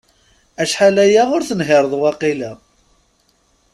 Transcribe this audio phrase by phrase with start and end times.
[0.61, 2.51] Acḥal aya ur tenhireḍ waqila?